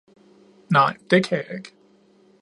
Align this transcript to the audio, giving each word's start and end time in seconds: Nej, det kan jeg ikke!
Nej, 0.71 0.97
det 1.09 1.25
kan 1.25 1.37
jeg 1.37 1.55
ikke! 1.57 1.71